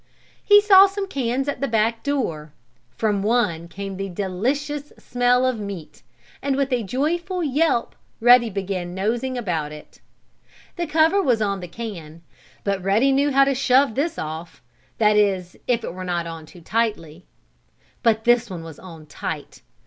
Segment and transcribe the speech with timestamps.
[0.43, 2.53] He saw some cans at the back door.
[2.89, 6.01] From one came the delicious smell of meat,
[6.41, 10.01] and with a joyful yelp Ruddy began nosing about it.
[10.75, 12.23] The cover was on the can,
[12.63, 14.63] but Ruddy knew how to shove this off
[14.97, 17.27] that is if it were not on too tightly.
[18.01, 19.61] But this one was tight.